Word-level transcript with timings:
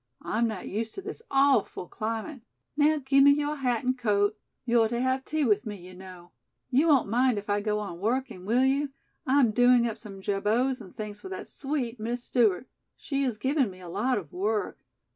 I'm 0.23 0.47
not 0.47 0.67
used 0.67 0.95
to 0.95 1.01
this 1.03 1.21
awful 1.29 1.87
climate. 1.87 2.41
Now, 2.75 2.97
give 3.05 3.23
me 3.23 3.33
your 3.33 3.57
hat 3.57 3.83
and 3.83 3.95
coat. 3.95 4.35
You're 4.65 4.87
to 4.87 4.99
have 4.99 5.23
tea 5.23 5.43
with 5.45 5.67
me, 5.67 5.75
you 5.75 5.93
know. 5.93 6.31
You 6.71 6.87
won't 6.87 7.07
mind 7.07 7.37
if 7.37 7.51
I 7.51 7.61
go 7.61 7.77
on 7.77 7.99
working, 7.99 8.43
will 8.43 8.65
you? 8.65 8.89
I'm 9.27 9.51
doing 9.51 9.85
up 9.87 9.99
some 9.99 10.19
jabots 10.19 10.81
and 10.81 10.97
things 10.97 11.21
for 11.21 11.29
that 11.29 11.47
sweet 11.47 11.99
Miss 11.99 12.23
Stewart. 12.23 12.67
She 12.97 13.21
has 13.21 13.37
given 13.37 13.69
me 13.69 13.79
a 13.79 13.89
lot 13.89 14.17
of 14.17 14.33
work. 14.33 14.79